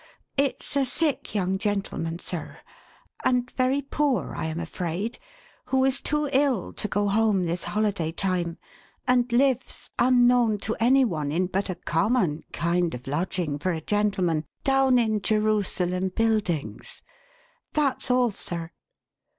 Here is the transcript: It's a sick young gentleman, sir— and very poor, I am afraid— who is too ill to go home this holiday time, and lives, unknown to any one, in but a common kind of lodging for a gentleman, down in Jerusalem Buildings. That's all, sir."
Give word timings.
It's 0.35 0.75
a 0.75 0.83
sick 0.83 1.35
young 1.35 1.59
gentleman, 1.59 2.17
sir— 2.17 2.57
and 3.23 3.51
very 3.51 3.83
poor, 3.83 4.33
I 4.35 4.47
am 4.47 4.59
afraid— 4.59 5.19
who 5.67 5.85
is 5.85 6.01
too 6.01 6.27
ill 6.33 6.73
to 6.73 6.87
go 6.87 7.07
home 7.07 7.45
this 7.45 7.65
holiday 7.65 8.11
time, 8.11 8.57
and 9.07 9.31
lives, 9.31 9.91
unknown 9.99 10.57
to 10.61 10.75
any 10.79 11.05
one, 11.05 11.31
in 11.31 11.45
but 11.45 11.69
a 11.69 11.75
common 11.75 12.41
kind 12.51 12.95
of 12.95 13.05
lodging 13.05 13.59
for 13.59 13.73
a 13.73 13.79
gentleman, 13.81 14.45
down 14.63 14.97
in 14.97 15.21
Jerusalem 15.21 16.07
Buildings. 16.09 17.03
That's 17.73 18.09
all, 18.09 18.31
sir." 18.31 18.71